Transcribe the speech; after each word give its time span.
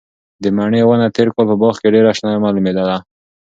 د 0.43 0.45
مڼې 0.57 0.81
ونه 0.85 1.07
تېر 1.15 1.27
کال 1.35 1.45
په 1.49 1.55
باغ 1.61 1.75
کې 1.81 1.87
ډېره 1.95 2.11
شنه 2.17 2.41
معلومېدله. 2.43 2.97